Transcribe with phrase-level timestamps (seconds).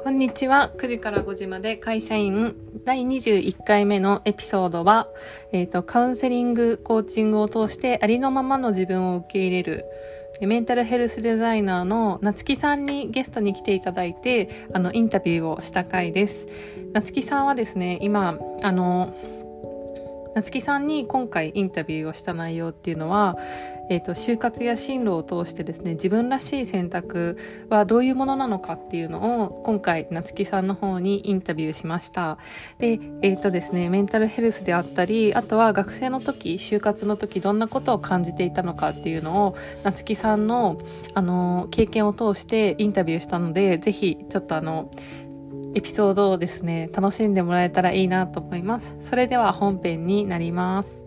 [0.00, 0.70] こんにちは。
[0.76, 2.54] 9時から5時まで会社員
[2.84, 5.08] 第21回目のエピソードは、
[5.52, 9.84] えっ、ー、と、カウンセリング、コーチングを通してありのままの自分を受け入れる、
[10.40, 16.46] メンタルヘルスデザイナーの夏木さんにゲストに来ていただいて、あの、インタビューをした回です。
[16.92, 19.14] 夏木さんはですね、今、あの、
[20.34, 23.36] 夏木さんに今回インタビューをした内容っていうのは、
[23.90, 27.38] えーと、就活や進路を通してですね自分らしい選択
[27.68, 32.38] はどういうものなのかっていうのを今回夏木さんの方にインタビューしました。
[32.78, 40.78] でえっ、ー、とですねメンタルヘルスであったりあとは学生の時就活の時どんなことを感じていたのかっていうのを夏木さんの
[41.14, 44.90] あの経験を通してインタビューしたのでぜひちょっとあの
[45.74, 48.96] エピソードをですね、楽しんでもらえたらいいなと思います。
[49.00, 51.04] それでは本編になります。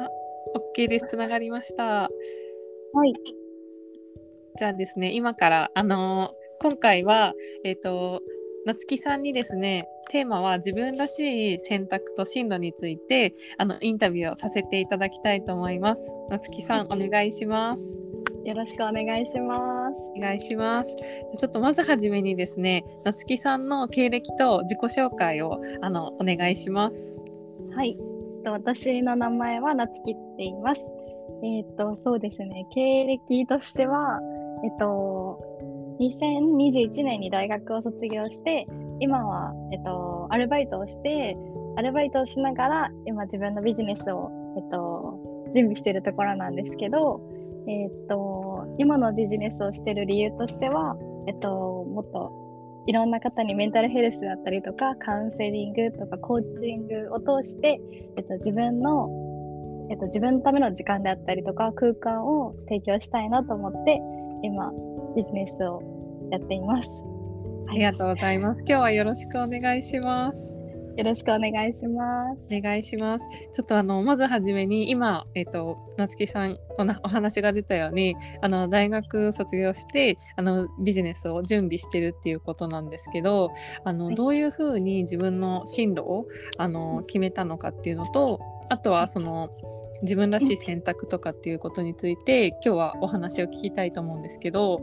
[0.00, 0.08] あ、
[0.76, 1.06] OK です。
[1.10, 1.84] つながりました。
[1.84, 2.08] は
[3.06, 3.14] い。
[4.58, 8.20] じゃあですね、今から、あのー、今回は、えっ、ー、と、
[8.66, 16.12] 夏木さんにですねテーマは自分らしい選択と進路についてあのインタビューをさせていただきたいと思います。
[16.30, 18.02] 夏木さんお願いします。
[18.44, 19.94] よろしくお願いします。
[20.16, 20.96] お願いします。
[21.38, 27.22] ちょっとまずはじめにですね夏木さんの経歴と自己紹介をあのお願いします。
[27.72, 27.96] はい。
[28.44, 30.80] 私の名前は夏木って言います。
[31.44, 32.66] えっ、ー、とそうですね。
[32.74, 34.18] 経歴としては
[34.64, 35.55] えっ、と
[36.00, 38.66] 2021年に大学を卒業して、
[39.00, 41.36] 今は、えっと、アルバイトをして、
[41.76, 47.20] アルバイトをしながら、今自分のビジネスを、えっと、準備しているところなんですけど、
[47.68, 52.46] えっと、今のビジネスをしている理由としては、えっと、もっと
[52.86, 57.80] いろんな方にメンタルヘルスだったりとか、カウンセリングとかコーチングを通して、
[58.16, 59.08] えっと、自分の、
[59.90, 64.00] えっと、自分のための時間であったりとか、空間を提供したいなと思って、
[64.42, 64.72] 今、
[65.16, 65.80] ビジネスを
[66.30, 66.90] やっています。
[67.70, 68.62] ありがとうございます。
[68.68, 70.56] 今日はよろしくお願いします。
[70.98, 72.40] よろしくお願いします。
[72.54, 73.26] お願いします。
[73.54, 76.58] ちょっとあのまずはじめに今えっ、ー、と夏木さん
[77.02, 83.52] お話が出たようにあの大学卒業してあのビジネスを準備してるっていうことなんですけど、
[83.84, 86.26] あの、はい、どういうふうに自分の進路を
[86.58, 89.48] あの決めたのかっていうのと、あとはその
[90.02, 94.82] 自分らしい選択とかっていうことについて今日はお話を聞きたいと思うんですけど、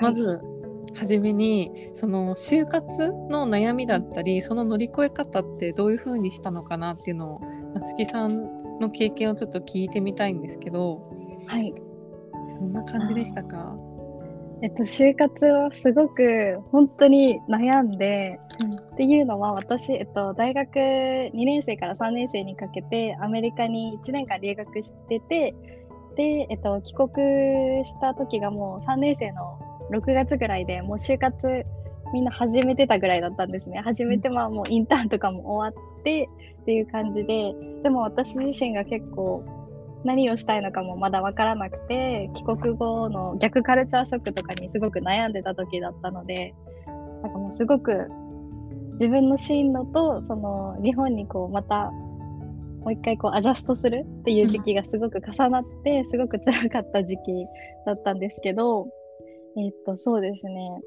[0.00, 0.58] まず、はい
[0.94, 7.40] 初めにその就活の悩みだったりその乗り越え方ってどういうふうにしたのかなっていうのを
[7.74, 11.02] 夏木さんの経験をちょっと聞いてみたいんですけど
[11.46, 11.72] はい。
[12.58, 13.76] どんな感じでしたか？
[14.60, 25.54] えっと、就活はすごく本当に悩んで、うん、っていうのは私、えっと、大学2年生から3年生にかけてアメリカに1年間留学してて
[26.16, 29.60] で、えっと、帰国した時がもう3年生の
[29.92, 31.64] 6月ぐらいでもう就活
[32.12, 33.80] みんな始めてたぐらいだったんですね。
[33.80, 36.28] 始めてまあもうインターンとかも終わって
[36.62, 39.44] っていう感じで、でも私自身が結構
[40.04, 46.54] 何をしたいのかもまだ分からなくて、帰国後の逆カルチャーショックとかにすごく悩んでた時だったので、
[47.22, 48.08] なんかもうすごく
[49.00, 57.46] 自分の進路とその日本にこうまたもう一回こうアジャストするっていう時期がすごく重なってすごく辛かった時期
[57.86, 58.86] だったんですけど
[59.58, 60.80] えっと、そうですね。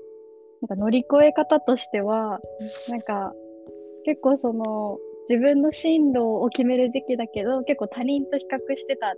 [0.61, 2.39] なんか乗り越え方としては、
[2.89, 3.33] なんか
[4.05, 4.97] 結構その
[5.29, 9.13] 自分の進路を決める時期だけど、結構他人と比較してた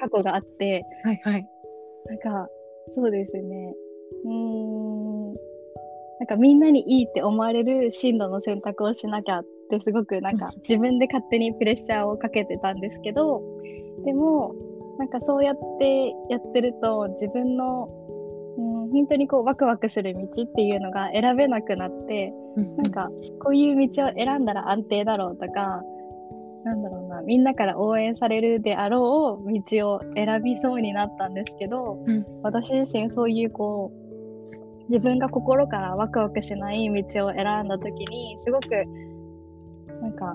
[0.00, 1.48] 過去があって、うん、はいはい。
[2.06, 2.48] なんか、
[2.94, 3.74] そうですね。
[4.24, 13.42] うん、なんかみんなにいいって思われる進路の選択をしなきゃってすごくなんか自分で勝手にプレッシャーをかけてたんですけど、
[14.04, 14.54] でも、
[14.98, 17.88] なんかそうやってやってると自分の
[18.58, 23.08] うん、本当にこうワクワクする道っていうのが選べなくなって、うん、なんか
[23.40, 25.82] こういう道を選んだら安定だろうとか
[26.64, 38.68] なんだろうなみんなから応援されるであろう道を選びそうになったんですけど、うん、私自身そういうこう自分が心からワクワクしない道を選んだ時にすごく
[40.00, 40.34] なんか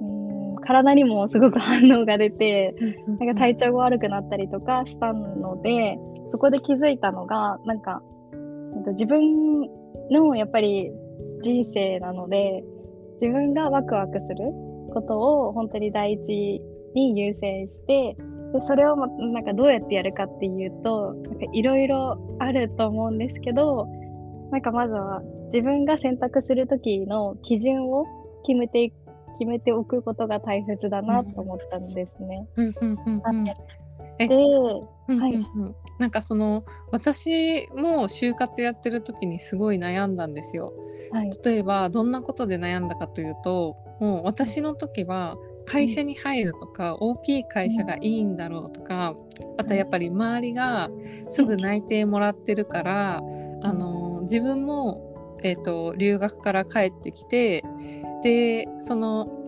[0.00, 0.36] うん
[0.66, 2.74] 体にもすごく反応が出て、
[3.20, 5.96] なんか体調が悪くなったりとかしたので、
[6.32, 8.02] そこで気づいたのがなんか
[8.88, 9.60] 自分
[10.10, 10.90] のやっぱり
[11.42, 12.64] 人生なので
[13.20, 14.36] 自分がワクワクする
[14.92, 15.18] こと
[15.48, 16.60] を本当に第一
[16.94, 18.16] に優先して
[18.52, 21.16] でそれをなんかどうやってやるかっていうと
[21.52, 23.86] いろいろあると思うんですけど
[24.50, 25.22] なんかまずは
[25.52, 28.04] 自分が選択する時の基準を
[28.44, 29.06] 決めて決
[29.38, 32.48] 決めておくことが大切だなと思ったんですね。
[34.18, 34.26] で、
[35.08, 35.44] うんはい
[35.98, 40.72] なんかその私も就活やってる時にすごい悩んだんですよ。
[41.12, 49.14] はい、例えばどんなことで悩んだかというともう私の時は会社に入るとか、大きい会社がいいんだろうとか
[49.58, 50.88] あとやっぱり周りが
[51.28, 53.20] すぐ内定もらってるから、
[53.62, 57.64] あの自分も、えー、と留学から帰ってきて
[58.22, 59.45] でその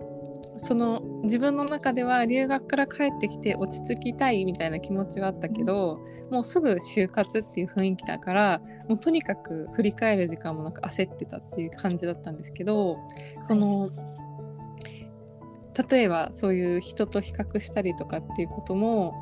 [0.59, 12.97] その自分の中では留学から帰ってきて落ち着きたいみたいな気持ちはあったけど、もうすぐ就活っていう雰囲気だからもうとにかく振り返る時間もなく焦ってたっていう感じだったんですけど
[13.43, 13.89] その、
[15.89, 19.15] 例えばそういう人と比較したりとかっていうことも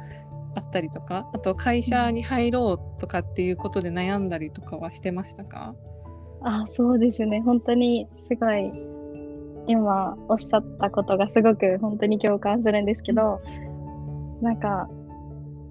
[0.56, 5.76] あったりとかあと会社に入ろうとかっていうことで悩んだりとかはしてましたか？
[6.42, 7.42] あそうですね。
[7.42, 8.72] 本当にすごい
[9.68, 13.40] 今おっしゃったことがすごく本当に共感するんですけど、
[14.42, 14.88] なんか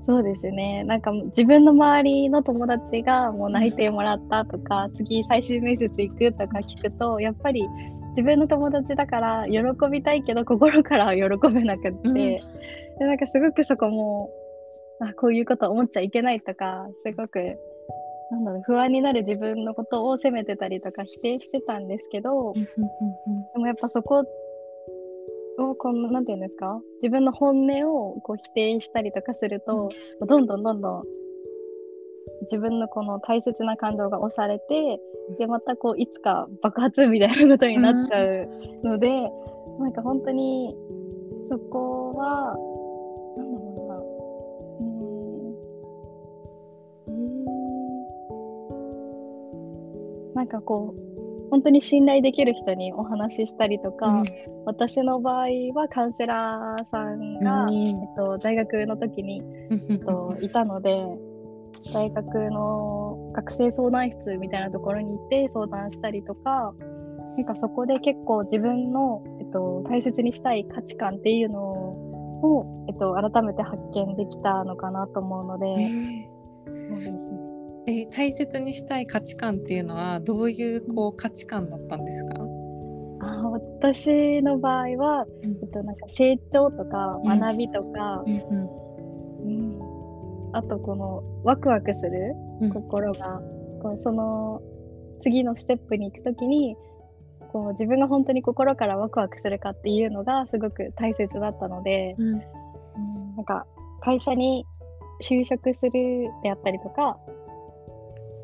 [0.07, 0.85] そうですね。
[0.85, 7.67] なんか自分の周りの友達がもう内定もらったとか次最終面接行くとか聞くとやっぱり
[8.11, 11.23] 自分の友達だから喜びたいけど心からは喜
[11.53, 12.15] べなくって、うん。
[12.15, 12.41] で
[13.01, 14.31] なんかすごくそこも
[15.01, 17.57] あこういうこと思っちゃいけないとかすごく
[18.31, 22.61] なんだろう不安になる自分のことを責めてたりとか否定してたんですけど、で
[23.59, 24.25] もやっぱそこ
[25.59, 26.81] をこのなんていうんですか？
[27.03, 29.89] 自分の本音をこう否定したりとかすると、
[30.27, 31.05] どんどんどんどん
[32.43, 35.01] 自分のこの大切な感情が押されて
[35.39, 38.49] でまたこういつか爆発みたいなことになっちゃう
[38.83, 39.09] ので、
[39.79, 40.75] なんか本当に
[41.49, 42.57] そこは
[50.37, 54.23] なんかこう本当に信頼できる人にお話ししたりとか、
[54.67, 59.43] 私の場合はカウンセラーさんが、えっと、大学の時に、
[59.89, 61.07] えっと、いたので
[61.95, 66.75] 大学の学生相談室みたいなところに行って相談したりとか
[67.37, 75.67] なんかそこで結構自分の、えっと、大切にしたい価値観っていうのを、えっと、改めて発見できたのかなと思うので、
[77.89, 82.35] えー大切にしたい価値観っていうのはどういうこう価値観だったんですか、
[83.21, 83.49] あ
[83.79, 85.51] 私の場合は、うん。
[85.63, 87.39] えっと、なんか成長とかうん。
[87.41, 88.87] 学びとか、うん
[90.53, 92.71] あとこのワクワクするうん。
[92.73, 93.41] 心が、
[93.83, 94.63] こうその
[95.23, 96.77] 次のステップに行くときに
[97.53, 102.29] こう自分が本当に心からワクワクするかっていうのがすごく大切だったので、うん。
[102.35, 103.67] うんなんか
[104.01, 104.65] 会社に
[105.23, 105.93] 就職する
[106.43, 107.19] であったりとか、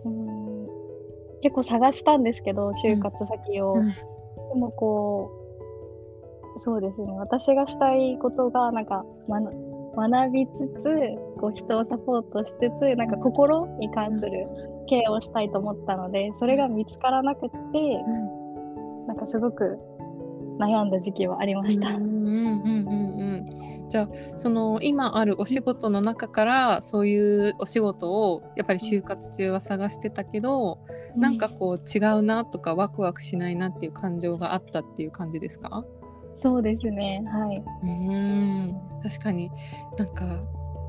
[0.04, 0.66] うん、
[1.42, 3.74] 結構探したんですけど就活先を。
[3.74, 3.88] うん。
[3.88, 5.30] でもこ
[6.56, 7.12] うそうですね。
[7.18, 14.44] 私がしたいことがなんか学学びつつこう人をサポートしつつなんか心に関する
[14.88, 17.98] ケアをしたいと思ったのでそれが見つからなくって
[19.06, 19.78] なんかすごく
[20.58, 21.88] 悩んだ時期はありました。
[21.88, 23.36] うんうんうんうん。
[23.36, 23.46] うん
[23.92, 24.08] じゃあ
[24.38, 30.78] その今あるお仕事の中からそういうお仕事をやっぱり就活中は探してたけど、
[31.14, 35.84] なんかこう違うなとかワクワクしないなっていう感情があったっていう感じですか？
[36.40, 37.22] そうですね。
[37.26, 37.62] はい。
[37.82, 38.74] うーん。
[39.02, 39.50] 確かに。
[39.98, 40.40] なんか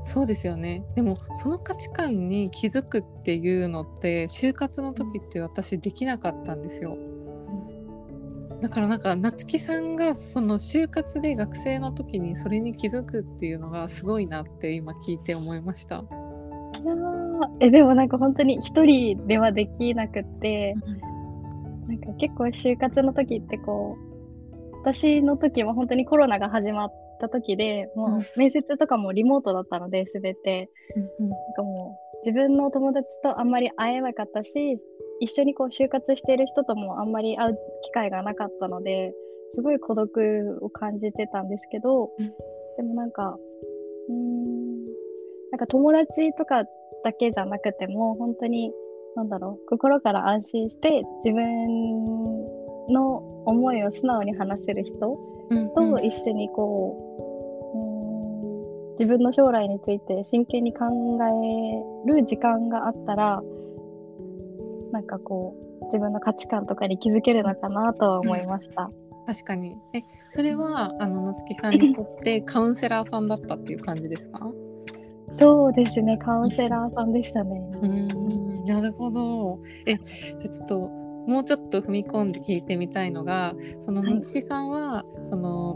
[0.04, 0.82] そうですよね。
[0.94, 6.96] でもその価値観に気づくっていうのって就活の時って私できなかったんですよ。
[8.64, 15.96] だからなんか夏木さんがその就活で学生の時にそれに気づくっていうのがすごいなって今聞いて思いました。
[15.96, 20.72] いやーえでもなんか本当に一人ではできなくって
[21.88, 23.98] なんか結構就活の時ってこ
[24.72, 28.18] う私の時は本当にコロナが始まった時でもうん。
[28.20, 30.70] う面接とかもリモートだったので全て。
[31.18, 34.78] なんかもう自分の友達とあんまり会えなかったし
[35.24, 39.14] 一緒にこう就活している人ともあんまり会う機会がなかったので
[39.54, 42.26] すごい孤独を感じてたんですけど、うん。
[42.76, 43.38] でもなんか
[44.08, 44.84] うーん
[45.50, 46.64] なんか友達とか
[47.04, 48.70] だけじゃなくても本当に
[49.16, 53.16] なんだろう心から安心して自分の
[53.46, 55.18] 思いを素直に話せる人
[55.50, 55.96] うんうん。
[55.98, 56.96] と一緒にこ
[57.74, 60.84] う、うーん自分の将来について真剣に考
[62.06, 63.42] える時間があったら
[64.94, 68.88] なんかこう自分の価値観とかに気づけるのかなとは思いました。
[69.26, 74.48] 確かにえそれはあの夏木さんにとってカウンセラーさんだったっていう感じですか？
[75.32, 77.60] そうですねカウンセラーさんでしたね。
[77.72, 79.58] うーんなるほど。
[79.86, 80.88] え、じゃあちょっと
[81.26, 85.74] もうちょっと踏み込んで聞いてみたいのが、そのはい夏木さんはその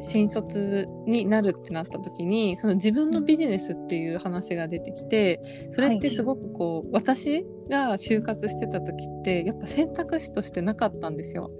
[0.00, 5.40] 新卒になるってなった時にその自分のビジネスっていう話が出てきて
[5.72, 11.50] それってすごくこう、私が就活してた時ってやっぱ選択肢としてなかったんですよ。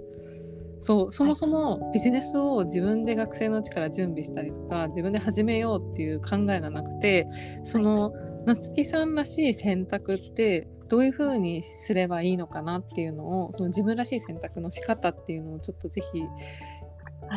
[0.83, 7.27] そうそもそもビジネスを自分で学生のうちから準備したりとか自分で始めようっていう考えがなくて
[7.63, 8.11] その
[8.47, 16.23] 夏木さんらしい選択ってどういうふうにすればいいのかなっていうのをその自分らしい選択の仕方っていうのをちょっとぜひ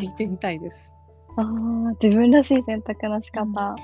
[0.00, 0.08] 聞い。
[0.16, 0.92] てみたいです。
[1.36, 1.44] ああ、
[2.02, 3.74] 自分らしい選択の仕方。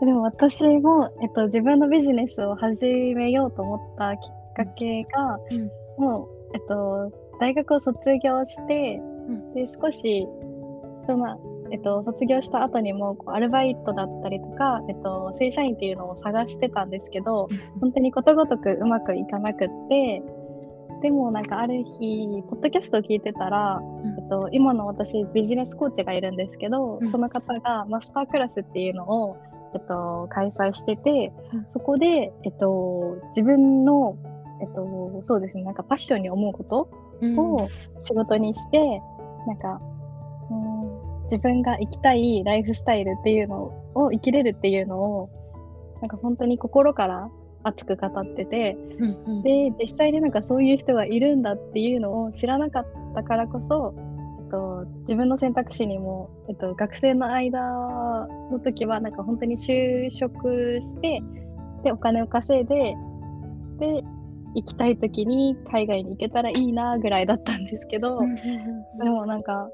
[0.00, 6.02] でも私も、えっと、自分のビジネスを始めようと思ったきっかけが、うん。
[6.02, 9.54] もう、えっと、大学を卒業して、うん。
[9.54, 10.26] で少し
[11.08, 11.40] その、
[11.72, 17.48] えっと、卒業した後にもこうアルバイトだったりとか、えっと、正社員っていうのを探してたんですけど
[17.80, 20.22] 本当にことごとくうまくいかなくって
[21.00, 24.18] でもなんかある日ポッドキャストを聞いてたら、うん。
[24.18, 27.10] えっと、今の私ビジネスコーチがいるんですけど、うん。
[27.10, 29.36] その方がマスタークラスっていうのを、
[29.74, 31.64] えっと、開催してて、うん。
[31.68, 34.16] そこで、えっと、自分の、
[34.60, 36.90] えっと、そうですねなんかパッションに思うこと
[37.20, 37.38] うん。
[37.38, 37.68] を
[38.02, 39.00] 仕事にして、
[39.46, 39.80] なんか、
[40.50, 45.30] うん、自分が生きたいライフスタイルっていうのを生きれるっていうのを
[46.00, 47.28] なんか本当に心から
[47.64, 49.42] 熱く語っててうんうん。
[49.42, 53.94] で実際になんかそういう人がいるんだっていうのを知らなかったからこそ、
[54.40, 57.60] えっと、自分の選択肢にも、えっと、学生の間
[58.50, 61.22] の時はなんか本当に就職して
[61.82, 62.94] でお金を稼いで
[63.78, 64.02] で
[64.54, 68.18] 行きたい時に海外に行けたらいいなぐらいだったんですけど、
[68.98, 69.68] でもなんか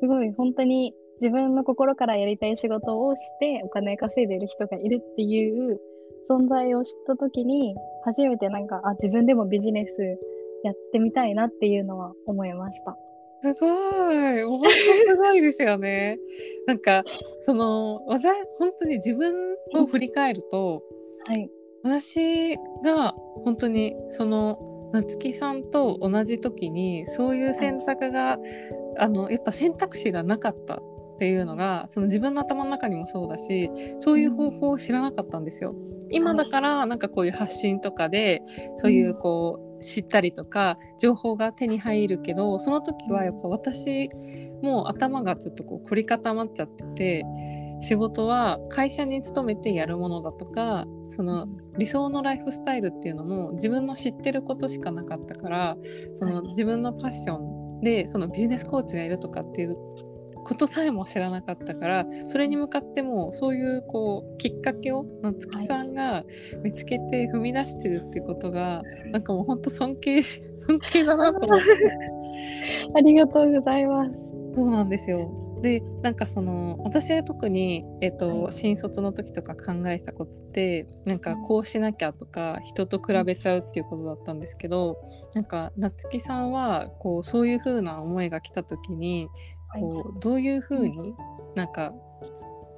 [0.00, 5.80] すごい本当に自分の心からやりたい仕事をしてお金稼いでる人がいるっていう
[6.28, 7.74] 存在を知った時に
[8.04, 9.90] 初めてなんかあ自分でもビジネス
[10.64, 12.96] やってみたいなっていうのは思いました。
[13.44, 16.18] すごい本当すごいですよね。
[16.66, 17.04] なんか
[17.40, 19.34] その私本当に自分
[19.74, 20.82] を振り返ると
[21.26, 21.50] はい。
[21.84, 23.12] 私が
[23.44, 28.38] 本当にその夏木さんと同じ時にそういう選択が、
[28.98, 30.91] あのやっぱ選択肢がなかったっ
[31.22, 35.72] ていうのがその自分の頭の中にもそうだしそういう方法を知らなかったんですよ。
[36.10, 38.42] 今だからなんかこういう発信とかで
[38.74, 44.08] そういうこう知ったりとか情報が手に入るけどその時はやっぱ私
[44.62, 47.24] もう頭がちょっとこう凝り固まっちゃってて
[47.80, 51.46] 仕事は会社に勤めてやるものだとかその
[51.78, 55.76] 理想のライフスタイルっていうのも自分の知ってることしかなかったから
[56.14, 56.48] そのはい。
[56.48, 59.76] 自分のパッションでそのビジネスコーチがいるとかっていう
[60.44, 66.24] ことさえも知らなかったからそれに向かってもそういうこうきっかけを夏木さんが
[66.62, 71.66] 見つけて踏み出してるっていうことが、なんかもう本当尊敬 尊敬だなと思って
[72.94, 74.12] ありがとうございます。
[74.54, 75.42] そうなんですよ。
[75.62, 84.98] でなんかその私が特に、えっとはい新卒の時とか考えたことってなんかこうしなきゃとか人と比べちゃうっていうことだったんですけど
[85.34, 89.28] なんか夏木さんはこうそういう風な思いが来た時に
[89.80, 91.14] こうどういう風に
[91.54, 91.92] なんか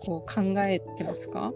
[0.06, 1.52] こう考えてますか？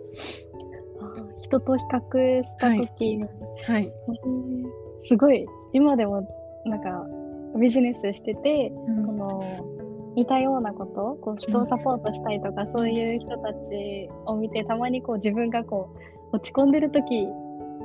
[1.01, 3.21] あ人と比較した時、
[3.67, 3.93] はい、
[4.25, 4.65] うん。
[5.07, 6.29] すごい今でも
[6.67, 7.07] なんか
[7.59, 13.57] ビジネスしててこの似たようなことこう人をサポートしたいとか、そういう人たち
[14.27, 15.95] を見てたまにこう自分がこ
[16.33, 17.27] う落ち込んでる時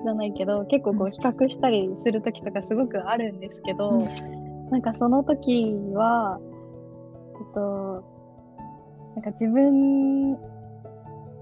[0.03, 4.69] じゃないけど結構こう比較したりする時とかすごくあるんですけど、うん。
[4.69, 6.52] なんかその時はえ
[7.42, 8.04] っと
[9.16, 10.34] なんか自分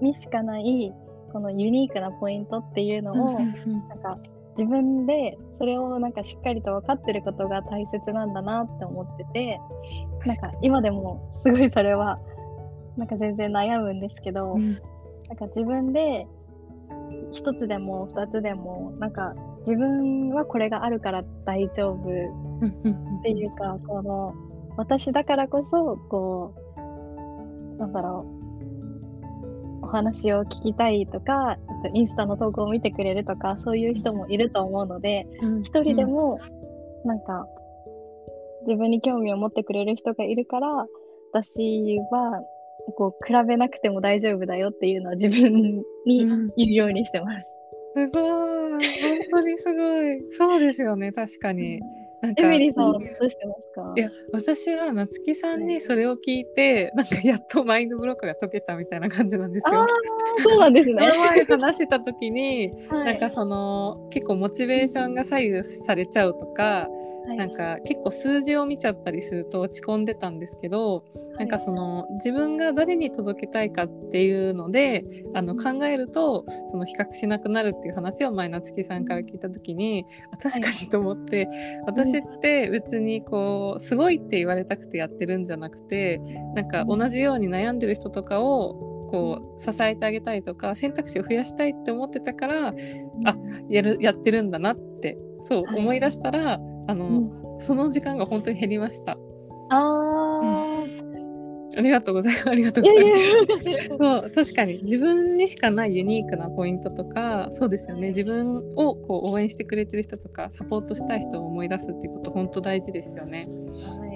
[0.00, 0.92] にしかない
[1.32, 4.18] このユニークなポイントっていうのを、なんか
[4.58, 9.60] 自分でそれをなんかしっかりと分かってることが大切なんだなって思ってて
[10.26, 12.18] なんか今でもすごいそれは
[12.96, 14.72] なんか全然悩むんですけど、うん。
[15.28, 16.26] なんか自分で
[17.30, 24.34] 一つでも二つでもなんか自分はこれがあるから大丈夫っていうかこの
[24.76, 26.54] 私だからこそこ
[27.76, 28.26] うなんだろ
[29.82, 35.62] うお話を聞きたいとかえっとインスタの投稿を見てくれるとかそういう人もいると思うのでうん。
[35.62, 36.38] 一人でも
[37.04, 37.46] なんか
[38.66, 40.68] 自分に興味を持ってくれる人がいるから
[41.32, 42.42] 私は
[42.96, 46.52] こう比べなくても大丈夫だよっていうのは自分にうん。
[46.56, 47.46] 言うようにしてます。
[47.94, 48.22] すごい。
[48.22, 48.80] 本
[49.30, 50.32] 当にすごい。
[50.32, 51.80] そうですよね確かに。
[52.22, 53.94] なんかエミリーさんはどうしてますか？
[53.96, 59.86] いや私は夏木さんにそれを聞いてなんかやっとマインドブロックが解けたみたいな感じなんですよ。
[60.38, 60.94] そうなんですね。
[61.18, 63.04] 前話した時に はい。
[63.06, 66.88] なんかその結構モチベーションが左右されちゃうとか
[67.26, 67.36] はい。
[67.36, 71.04] なんか結構数字を見ちゃったりすると落ち込んでたんですけど、
[71.38, 81.48] なんかその自分が誰に届けたいかっていうのであの考えるとその比較しなくなるっていう話を前夏木さんから聞いた時にあ確かにと思って、
[81.86, 86.18] 私って別にこうすごいって言われたくてやってるんじゃなくて
[86.54, 93.36] なんか同じように悩んでる人とかをこう支えてあげたいとか選択肢を増やしたいって思ってたからあ
[93.68, 95.80] やるやってるんだなってそうはい。
[95.80, 99.16] 思い出したら、あの、うんその時間が本当に減りました。
[99.70, 100.84] あ
[101.74, 102.50] ありがとうございます。
[102.50, 103.86] ありがとうございます。
[103.88, 113.46] そう確かに自分にしかないユニークなポイントとかそうですよね自分をこう応援してくれてる人とかサポートしたい人を思い出すっていうこと本当大事ですよね。
[113.46, 114.12] はい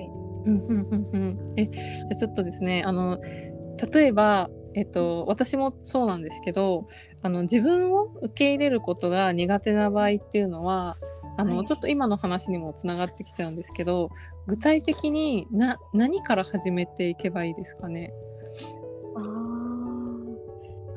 [0.46, 3.20] うんうんうんうん、えじゃあちょっとですねあの
[3.92, 6.86] 例えば、えっと、私もそうなんですけど
[7.22, 10.94] あの自分を受け入れることが苦手な場合っていうのは
[11.36, 11.66] あの、はい。
[11.66, 14.10] ちょっと今の話にもつながってきちゃうんですけど
[14.46, 18.12] 具体的にな何から始めていけばいいですかね？
[19.16, 19.26] あー。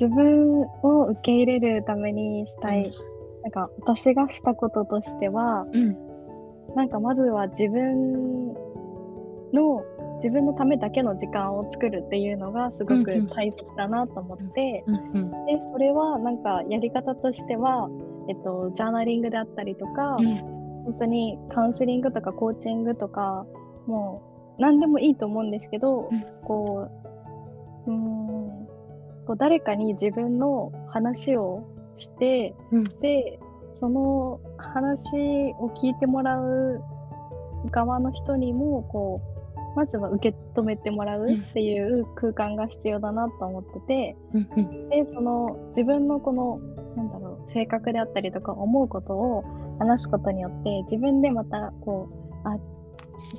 [0.02, 2.90] 自分を受け入れるためにしたい、
[3.44, 5.98] なんか私がしたこととしてはうん。
[6.76, 8.54] なんかまずは自分
[9.52, 9.84] の
[10.18, 13.28] 自分のためだけの時間を作るっていうのがすごくうんうん。
[13.28, 15.32] 大切だなと思って、うんうん。
[15.48, 17.90] でそれはなんかやり方としては、
[18.28, 20.18] えっと、ジャーナリングであったりとか、
[20.86, 23.46] 本当にカウンセリングとかコーチングとか
[23.86, 24.24] も
[24.58, 26.22] う何でもいいと思うんですけど、うん。
[26.44, 26.90] こ
[27.88, 28.68] ううーん
[29.26, 31.64] こう誰かに自分の話を
[31.98, 32.84] して、うん。
[33.02, 33.40] で
[33.76, 35.16] その話
[35.60, 36.82] を聞いてもらう
[37.72, 39.22] 側の人にもこ
[39.76, 44.18] うまずは受け止めてもらうっていう空間が必要だなと思ってて。
[44.34, 44.90] うんうん。
[44.90, 46.60] でその自分のこの
[47.54, 49.44] 性格であったりとか思うことを
[49.80, 52.10] 話すことによって自分でまたこ
[52.44, 52.60] うあなん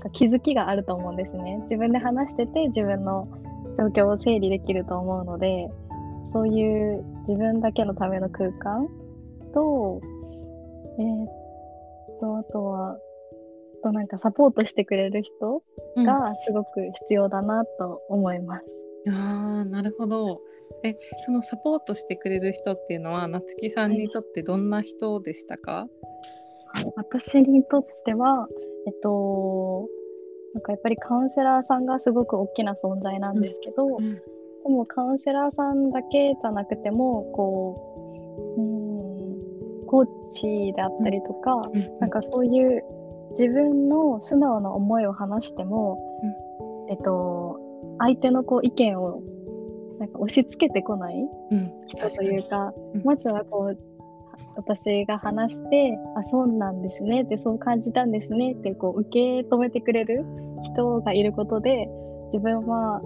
[0.01, 1.59] か気づきがあると思うんですね。
[1.65, 3.29] 自分で話してて自分の
[3.79, 5.71] 状況を整理できると思うので
[6.33, 8.89] そういう自分だけのための空間
[9.55, 10.01] と
[10.99, 12.99] えーっとあとはあ
[13.83, 15.63] となんかサポートしてくれる人
[15.97, 16.05] うん。
[16.05, 18.65] がすごく必要だなと思います。
[19.09, 20.41] あーなるほど
[20.83, 25.87] えそのサポートしてくれる人っていうのは夏木さんにとってどんな人でしたか、
[26.97, 28.49] 私にとっては、
[28.87, 29.89] えっと、
[30.55, 34.21] なんかやっぱりカウンセラーさんがすごく大きな存在なんですけど、うん
[34.63, 38.13] でもカウンセラーさんだけじゃなくても、こ
[38.57, 42.85] う、うーん、コーチであったりとか、うんなんかそういう
[43.39, 45.99] 自分の素直な思いを話しても、
[46.91, 47.59] えっと、
[47.99, 49.23] 相手のこう意見を
[50.01, 53.03] なんか押し付けてこないうん、人というか、うん。
[53.05, 53.79] まずはこう
[54.57, 60.25] 私が話してあそうなんですねってそう感じたんですねってこう受け止めてくれる
[60.75, 61.89] 人がいることで
[62.33, 63.01] 自分は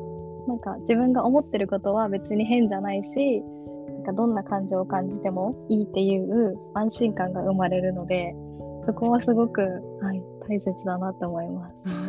[0.47, 3.43] なんか自分が思ってることは別に変じゃないし
[3.89, 8.35] なんかどんな感情を感じてもいいっていう安心感が生まれるので
[8.87, 9.67] そこはすごく、は
[10.13, 12.04] い、大切だなと思います。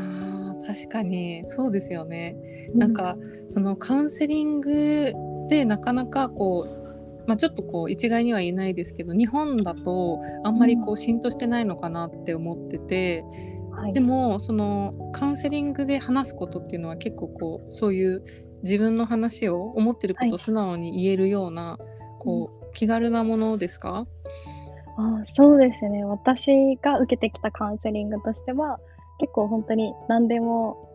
[0.65, 2.36] 確かにそうですよね。
[2.73, 3.17] なんか
[3.49, 5.13] そのカウンセリング
[5.49, 13.23] でなかなかこう、まあ、ちょっとこう一概には言えないですけど日本だとあんまりこう浸透してないのかなって思ってて、
[13.71, 18.23] はい、でもそのカウンセリングで話すことっていうのは結構こうそういう
[18.63, 21.78] 自分の話を思ってることを素直に言えるような、
[22.19, 24.08] こう気軽なものですか、
[24.97, 26.04] あそうですね。
[26.04, 28.80] 私が受けてきたカウンセリングとしては
[29.19, 30.86] 結構本当に何でも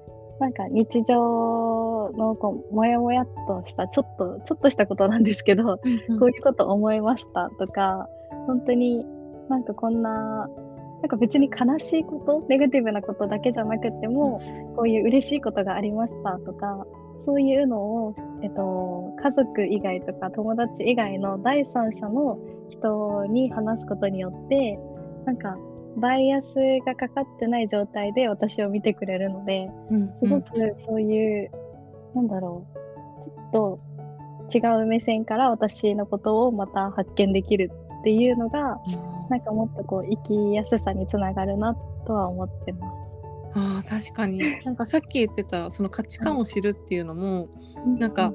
[0.40, 5.80] なんか日常のこうもやもやっとしたちょっとちょっとしたことなんですけど、こ
[6.26, 8.09] ういうこと思いましたとか
[8.46, 9.04] 本当に
[9.50, 10.48] なんかこんな
[11.02, 14.38] なんか別に悲しいことネガティブなことだけじゃなくても
[14.76, 16.87] こういう嬉しいことがありましたとか
[17.26, 22.38] そういうのを、えっと、家族以外とか友達以外の第三者の
[22.70, 24.78] 人に話すことによって
[25.26, 25.56] なんか
[25.96, 26.46] バイアス
[26.87, 31.50] がかかってない状態で私を見てくれるのでうんすごくそういう、
[32.14, 38.79] なんだろうちょっと違う目線から私のことをまた発見できるっていうのが
[39.29, 41.74] なんかもっとこう生きやすさにつながるな
[42.07, 43.00] とは思ってます。
[43.53, 44.40] あー確かに。
[44.64, 47.48] なんかさっき言ってたその価値観を知るっていうのも、
[47.98, 48.33] なんか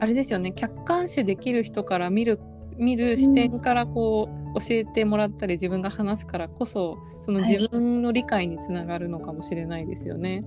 [0.00, 0.52] あれですよね。
[0.52, 2.38] 客観視できる人から見る
[2.78, 10.44] 見る視点からこう教えてもらったり自分が話すからこそそのはい自分の理解につながるのかもしれないですよね。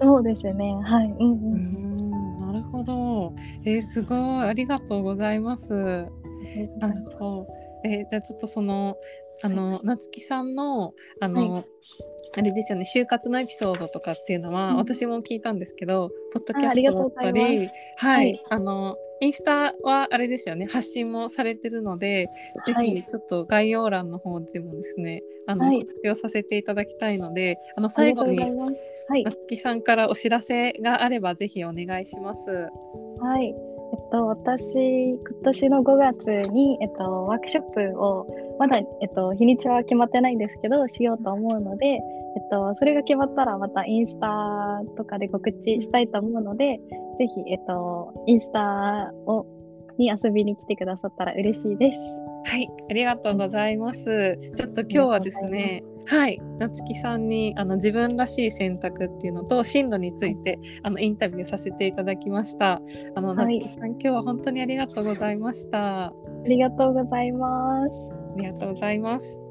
[0.00, 0.74] そうですね。
[0.84, 1.06] はい。
[1.06, 1.54] うんううん。
[1.56, 3.34] んなるほど。
[3.64, 5.72] えーすごいありがとうございます。
[6.78, 7.46] なるほど。
[7.84, 8.96] えーじゃあちょっとその
[9.42, 11.64] あの、なつきさんの、あの、はい
[12.36, 22.28] あれですよね、就活のエピソードとかっていうのは、うん私も聞いたんですけど、ポッドキャストだったり、はい、はいあの、インスタはあれですよね、発信もされてるので、
[22.64, 29.06] ぜはいひちょっと概要欄の方でもですね、あの、はい告知をさせていただきたいので、あの、あ最後にりがとうござい、ます。
[29.08, 29.32] はいな。
[29.32, 32.50] つきさんからお知らせがあれば、ぜひお願いします。
[32.50, 33.67] はい。
[33.92, 38.26] えっと、私、今年の5月に、えっと、ワークショップを、
[38.58, 42.00] まだ、えっと、日にちは決まってないんですけど、しようと思うので、え
[42.40, 46.80] っと、それが決まったら、またインスタとかで告知したいと思うので、
[47.18, 49.46] ぜひ、えっと、インスタを、
[49.98, 52.27] に遊びに来てくださったら嬉しいです。
[52.48, 54.38] はい、ありがとうございます。
[54.56, 62.80] ちょっと今日はですね、はい、なつきさんにあの自分らしい選択っていうのと進路についてあのインタビューさせていただきました。
[63.14, 66.06] あの、はないつきさん今日は本当にありがとうございました。
[66.06, 66.12] ああ
[66.48, 67.92] りがとうございます。
[68.38, 69.47] りがとうございます。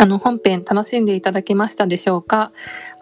[0.00, 2.52] あの、本編楽しんでいただけましたでしょうか？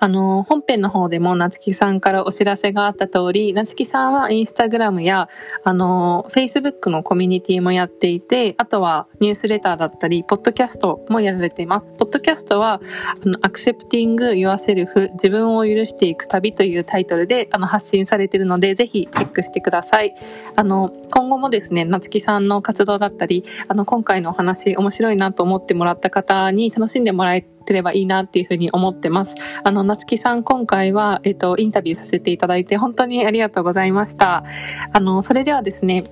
[0.00, 5.28] あの、本編の方でもなつきさんからお知らせがあった通り、なつきさんはインスタグラムや、
[5.62, 11.92] あの、Facebook のコミュニティもやっていて、あとはニュースレターだったり、ポッドキャストもやられています。
[11.92, 12.80] ポッドキャストは、
[13.24, 20.14] あの、Accepting Yourself 自分を許していく旅というタイトルで、あの、発信されているので、ぜひチェックしてください。
[20.56, 29.35] あの、今後もですね、なつきさんの活動だったり、あの、今回のお話面白いなと思ってもらった方に楽ししんでもらえてればいいなっていうふうに思ってます。
[29.62, 34.44] あの、なつきさん、今回は、えっと、インタビューさせていただいて、本当にありがとうございました。
[34.92, 36.05] あの、それではですね、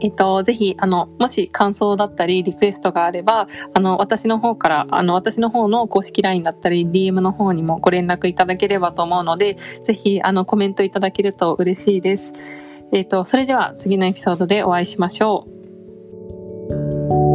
[0.00, 12.32] えっと、ぜひ、あの、もし感想だったり、リクエストがあれば、あの、私の方から、あの、私の方の公式 LINE だったり、DM の方にもご連絡いただければと思うので、ぜひ、あの、コメントいただけると嬉しいです。
[12.92, 15.46] えっと、それでは次のエピソードでお会いしましょ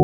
[0.00, 0.03] う。